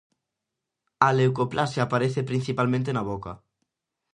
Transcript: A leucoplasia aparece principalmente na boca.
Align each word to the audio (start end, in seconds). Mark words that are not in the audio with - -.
A 1.07 1.09
leucoplasia 1.19 1.81
aparece 1.83 2.27
principalmente 2.29 2.89
na 2.93 3.03
boca. 3.11 3.33